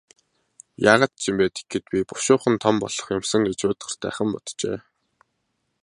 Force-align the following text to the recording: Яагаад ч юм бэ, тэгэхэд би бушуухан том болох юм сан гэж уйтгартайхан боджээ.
Яагаад 0.91 1.13
ч 1.21 1.23
юм 1.29 1.35
бэ, 1.39 1.45
тэгэхэд 1.55 1.85
би 1.91 1.99
бушуухан 2.09 2.55
том 2.63 2.75
болох 2.83 3.05
юм 3.15 3.23
сан 3.29 3.41
гэж 3.49 3.59
уйтгартайхан 3.63 4.27
боджээ. 4.33 4.77